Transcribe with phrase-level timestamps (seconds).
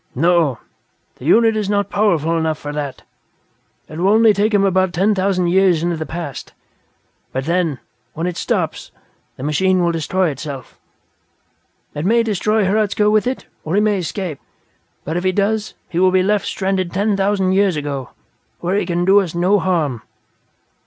[0.15, 0.57] "No,
[1.17, 3.03] the unit is not powerful enough for that.
[3.87, 6.53] It will only take him about ten thousand years into the past.
[7.31, 7.77] But then,
[8.13, 8.89] when it stops,
[9.37, 10.79] the machine will destroy itself.
[11.93, 14.39] It may destroy Hradzka with it or he may escape.
[15.05, 18.09] But if he does, he will be left stranded ten thousand years ago,
[18.59, 20.01] when he can do us no harm.